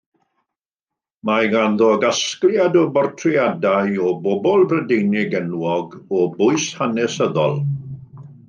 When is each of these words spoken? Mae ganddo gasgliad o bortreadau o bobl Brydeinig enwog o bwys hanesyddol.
Mae 1.29 1.49
ganddo 1.51 1.89
gasgliad 2.03 2.79
o 2.81 2.83
bortreadau 2.97 4.01
o 4.09 4.15
bobl 4.25 4.67
Brydeinig 4.73 5.39
enwog 5.43 5.97
o 6.23 6.27
bwys 6.37 6.67
hanesyddol. 6.81 7.59